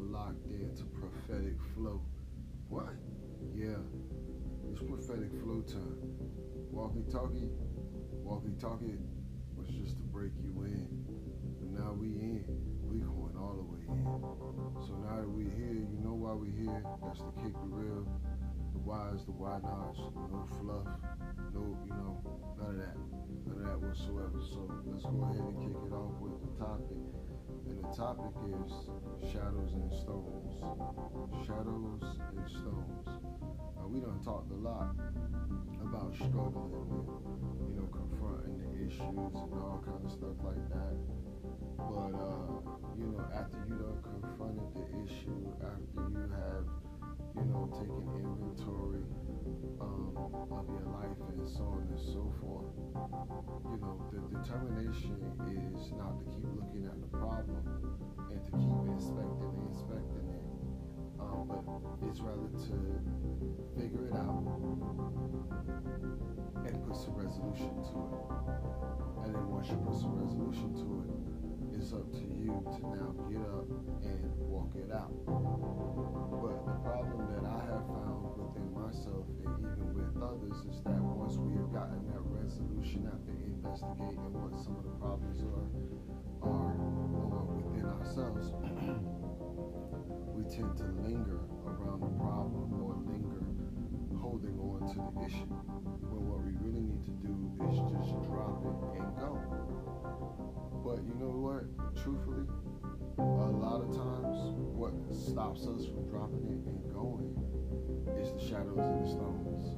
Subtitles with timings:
[0.00, 2.00] locked into prophetic flow.
[2.68, 2.94] What?
[3.54, 3.82] Yeah,
[4.70, 5.98] it's prophetic flow time.
[6.70, 7.50] Walkie talkie,
[8.24, 8.98] walkie talkie
[9.56, 10.88] was just to break you in.
[11.60, 12.44] But now we in.
[12.82, 14.12] We going all the way in.
[14.86, 16.82] So now that we here, you know why we here.
[17.04, 18.06] That's to kick the real,
[18.72, 20.00] the whys, the why nots,
[20.32, 20.88] no fluff,
[21.52, 22.20] no, you know,
[22.58, 22.96] none of that.
[23.46, 24.40] None of that whatsoever.
[24.40, 27.21] So let's go ahead and kick it off with the topic.
[27.68, 28.72] And the topic is
[29.32, 30.54] shadows and stones.
[31.46, 33.08] Shadows and stones.
[33.76, 34.94] Now we done talked a lot
[35.82, 37.04] about struggling
[37.58, 40.96] and you know confronting the issues and all kind of stuff like that.
[41.76, 42.62] But uh,
[42.96, 46.64] you know, after you done confronted the issue, after you have,
[47.36, 49.04] you know, taken inventory
[49.80, 50.16] um,
[50.50, 52.72] of your life and so on and so forth,
[53.64, 53.98] you know,
[54.92, 57.64] is not to keep looking at the problem
[58.30, 60.44] and to keep inspecting and inspecting it.
[61.18, 62.76] Um, but it's rather to
[63.80, 64.44] figure it out
[66.66, 69.24] and put some resolution to it.
[69.24, 71.21] And then once you put some resolution to it,
[71.82, 73.66] it's up to you to now get up
[74.06, 75.10] and walk it out.
[75.26, 81.02] But the problem that I have found within myself and even with others is that
[81.02, 85.66] once we have gotten that resolution after investigating what some of the problems are,
[86.46, 86.70] are
[87.18, 88.54] or within ourselves,
[90.38, 93.42] we tend to linger around the problem or linger
[94.22, 95.50] holding on to the issue.
[96.06, 97.34] When what we really need to do
[97.66, 99.34] is just drop it and go.
[100.86, 101.66] But you know what?
[101.98, 102.46] Truthfully,
[103.18, 107.34] a lot of times what stops us from dropping it and going
[108.14, 109.74] is the shadows and the stones.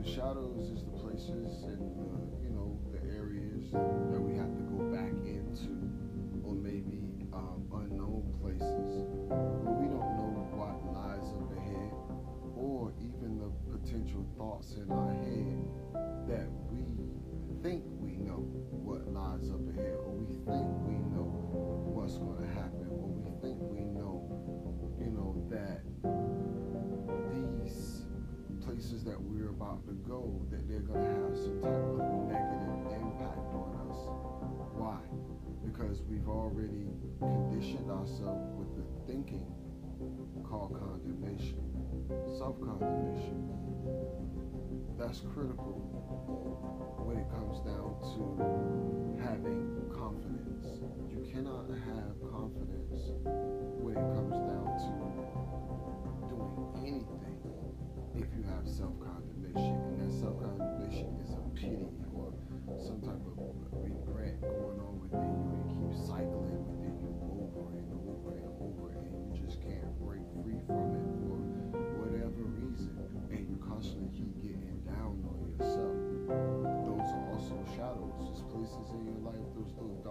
[0.00, 2.08] The shadows is the places and the,
[2.40, 5.76] you know the areas that we have to go back into,
[6.48, 9.04] or maybe um, unknown places
[13.82, 15.64] potential thoughts in our head
[16.28, 16.84] that we
[17.62, 21.28] think we know what lies up ahead, or we think we know
[21.92, 24.24] what's going to happen, or we think we know,
[24.98, 25.84] you know, that
[27.32, 28.06] these
[28.64, 32.96] places that we're about to go, that they're going to have some type of negative
[32.96, 33.98] impact on us.
[34.76, 35.00] Why?
[35.64, 39.44] Because we've already conditioned ourselves with the thinking
[40.44, 41.60] called condemnation,
[42.38, 43.48] self condemnation.
[44.98, 45.80] That's critical
[47.04, 50.80] when it comes down to having confidence.
[51.08, 53.12] You cannot have confidence
[53.80, 54.29] when it comes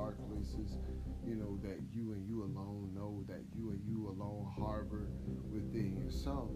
[0.10, 0.78] dark places,
[1.26, 5.10] you know, that you and you alone know, that you and you alone harbor
[5.52, 6.50] within yourself,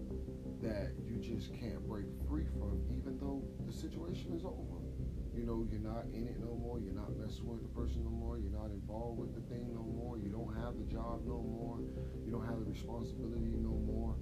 [0.61, 4.81] that you just can't break free from, even though the situation is over.
[5.35, 8.09] You know, you're not in it no more, you're not messing with the person no
[8.09, 11.41] more, you're not involved with the thing no more, you don't have the job no
[11.41, 11.81] more,
[12.25, 14.15] you don't have the responsibility no more,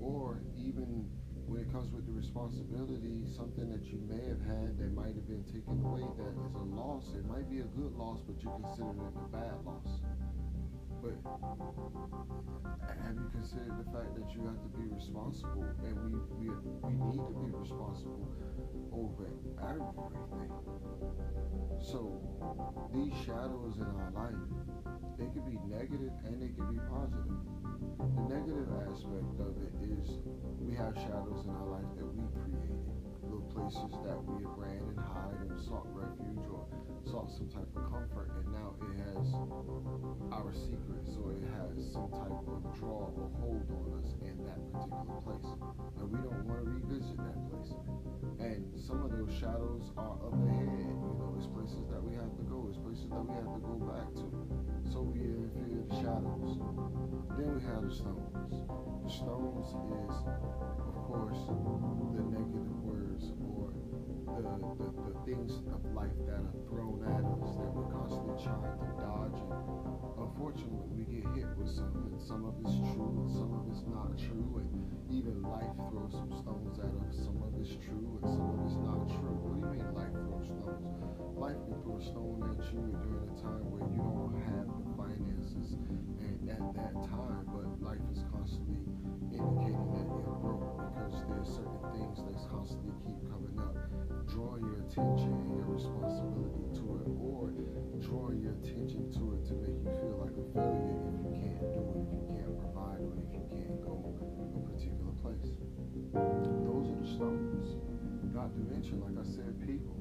[0.00, 1.10] or even
[1.46, 5.28] when it comes with the responsibility, something that you may have had that might have
[5.30, 7.14] been taken away that is a loss.
[7.14, 10.02] It might be a good loss, but you consider it a bad loss.
[11.02, 11.14] But
[12.98, 16.50] have you considered the fact that you have to be responsible, and we we,
[16.82, 18.26] we need to be responsible
[18.90, 19.30] over
[19.62, 20.50] everything.
[21.78, 22.18] So
[22.92, 24.42] these shadows in our life,
[25.18, 26.75] they can be negative and they can be
[28.96, 30.08] aspect of it is
[30.58, 32.80] we have shadows in our life that we created,
[33.28, 36.64] little places that we have ran and hide and sought refuge or
[37.04, 39.28] sought some type of comfort, and now it has
[40.32, 44.60] our secrets or it has some type of draw or hold on us in that
[44.72, 45.85] particular place.
[48.86, 52.42] Some of those shadows are up ahead, you know, it's places that we have to
[52.46, 54.30] go, it's places that we have to go back to.
[54.94, 55.18] So we
[55.58, 56.62] fear the shadows.
[57.34, 58.54] Then we have the stones.
[59.02, 60.14] The stones is,
[60.86, 61.50] of course,
[62.14, 63.74] the negative words or
[64.36, 64.42] the,
[64.76, 68.90] the, the things of life that are thrown at us that we're constantly trying to
[69.00, 69.40] dodge.
[69.48, 69.64] And
[70.20, 73.84] unfortunately, we get hit with some, and some of it's true and some of it's
[73.88, 74.60] not true.
[74.60, 74.68] And
[75.08, 77.16] even life throws some stones at us.
[77.24, 79.36] Some of it's true and some of it's not true.
[79.40, 80.84] What do you mean life throws stones?
[81.32, 85.78] Life can throw a stone at you during a time where you don't have finances
[86.50, 88.82] at that time, but life is constantly
[89.30, 93.74] indicating that you're broke because there's certain things that constantly keep coming up,
[94.26, 97.54] drawing your attention and your responsibility to it, or
[98.02, 101.70] drawing your attention to it to make you feel like a failure if you can't
[101.70, 105.54] do it, if you can't provide, or if you can't go a particular place.
[106.66, 107.78] Those are the stones.
[108.34, 109.94] Not to mention, like I said, people.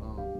[0.00, 0.31] Um,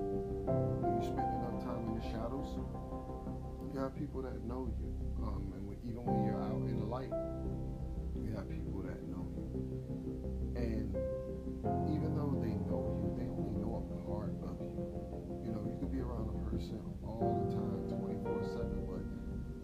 [3.93, 4.89] have people that know you.
[5.23, 7.13] Um, and even when you're out in the light,
[8.17, 9.45] you have people that know you.
[10.57, 10.97] And
[11.93, 15.45] even though they know you, they only know a part of you.
[15.45, 19.05] You know, you could be around a person all the time, 24 7, but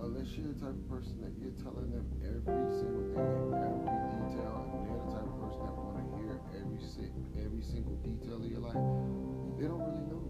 [0.05, 4.57] unless you're the type of person that you're telling them every single thing, every detail,
[4.77, 6.81] and they're the type of person that want to hear every
[7.41, 8.83] every single detail of your life,
[9.57, 10.28] they don't really know.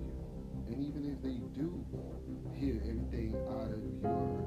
[0.69, 1.81] And even if they do
[2.55, 4.45] hear everything out of your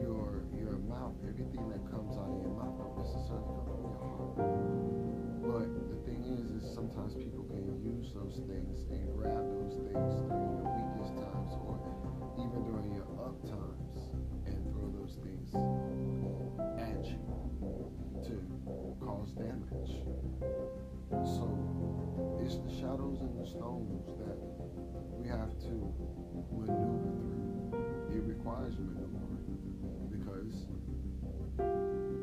[0.00, 3.98] your your mouth, everything that comes out of your mouth don't necessarily come from your
[4.00, 4.32] heart.
[5.44, 9.63] But the thing is, is sometimes people can use those things and grab those
[28.64, 30.66] It because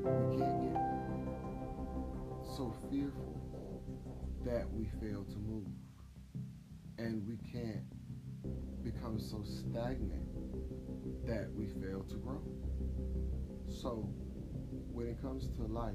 [0.03, 0.79] we can't get
[2.43, 3.39] so fearful
[4.43, 5.67] that we fail to move.
[6.97, 7.85] And we can't
[8.83, 10.25] become so stagnant
[11.27, 12.41] that we fail to grow.
[13.69, 14.09] So
[14.91, 15.93] when it comes to life,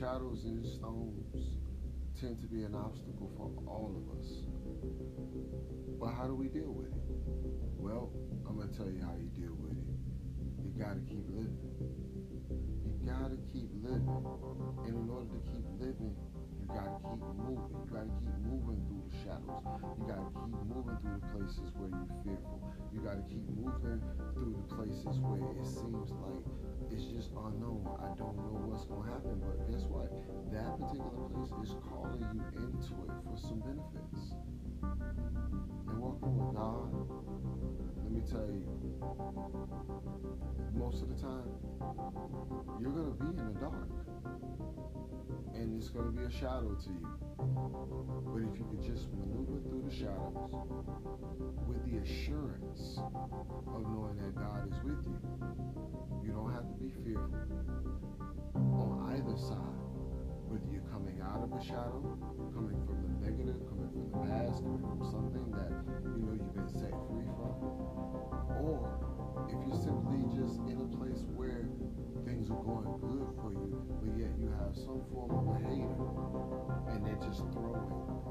[0.00, 1.58] shadows and stones
[2.20, 4.44] tend to be an obstacle for all of us.
[5.98, 7.02] But how do we deal with it?
[7.76, 8.12] Well,
[8.46, 9.84] I'm going to tell you how you deal with it.
[10.62, 11.58] You got to keep living.
[13.02, 14.06] You got to keep living.
[14.86, 15.93] And in order to keep living,
[17.18, 17.74] keep moving.
[17.78, 19.64] You got to keep moving through the shadows.
[19.98, 22.58] You got to keep moving through the places where you're fearful.
[22.90, 24.00] You got to keep moving
[24.34, 26.44] through the places where it seems like
[26.90, 27.86] it's just unknown.
[28.02, 29.38] I don't know what's going to happen.
[29.42, 30.10] But guess what?
[30.50, 34.34] That particular place is calling you into it for some benefits.
[34.82, 36.90] And walking with God,
[38.30, 38.64] tell you,
[40.74, 41.48] most of the time,
[42.80, 43.88] you're going to be in the dark.
[45.54, 47.08] And it's going to be a shadow to you.
[47.38, 50.50] But if you could just maneuver through the shadows
[51.68, 55.20] with the assurance of knowing that God is with you,
[56.24, 57.30] you don't have to be fearful
[58.54, 59.93] on either side.
[60.48, 62.02] Whether you're coming out of a shadow,
[62.54, 65.72] coming from the negative, coming from the past, coming from something that
[66.14, 67.54] you know you've been set free from,
[68.62, 68.86] or
[69.50, 71.66] if you're simply just in a place where
[72.24, 75.98] things are going good for you, but yet you have some form of a hater
[76.94, 77.90] and they're just throwing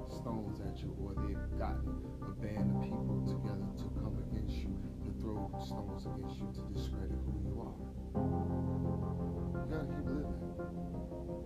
[0.09, 1.91] stones at you, or they've gotten
[2.23, 4.71] a band of people together to come against you,
[5.03, 7.77] to throw stones against you, to discredit who you are.
[8.15, 10.39] You gotta keep living.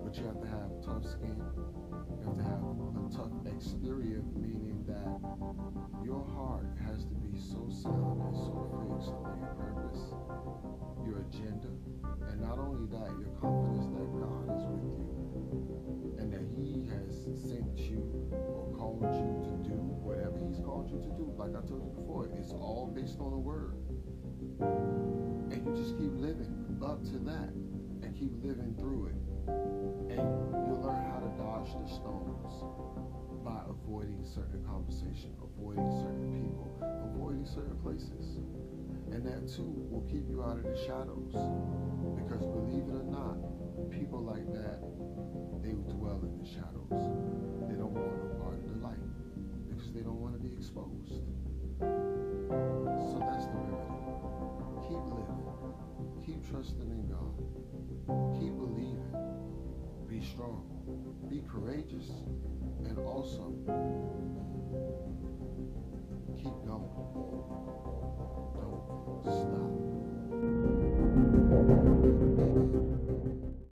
[0.04, 0.57] But you have to have
[0.88, 1.36] tough skin.
[1.36, 5.20] You have to have a tough exterior, meaning that
[6.00, 10.16] your heart has to be so sound and so fixed on your purpose,
[11.04, 11.68] your agenda,
[12.32, 17.28] and not only that, your confidence that God is with you and that He has
[17.36, 21.36] sent you or called you to do whatever He's called you to do.
[21.36, 23.76] Like I told you before, it's all based on the Word.
[25.52, 27.52] And you just keep living up to that
[28.18, 29.20] keep living through it.
[30.10, 30.26] And
[30.66, 32.66] you'll learn how to dodge the stones
[33.46, 36.66] by avoiding certain conversation, avoiding certain people,
[37.14, 38.42] avoiding certain places.
[39.14, 41.38] And that too will keep you out of the shadows.
[42.18, 43.38] Because believe it or not,
[43.94, 44.82] people like that,
[45.62, 46.98] they dwell in the shadows.
[47.70, 49.06] They don't want no part of the light
[49.70, 51.22] because they don't want to be exposed.
[56.50, 57.34] Trusting in God.
[58.40, 59.04] Keep believing.
[60.08, 60.64] Be strong.
[61.30, 62.10] Be courageous.
[62.86, 63.54] And also,
[66.38, 66.90] keep going.
[68.56, 69.24] Don't
[72.64, 72.77] stop.